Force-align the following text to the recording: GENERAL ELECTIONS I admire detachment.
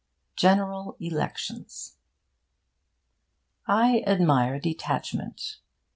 GENERAL 0.35 0.95
ELECTIONS 0.99 1.97
I 3.67 4.03
admire 4.07 4.59
detachment. 4.59 5.57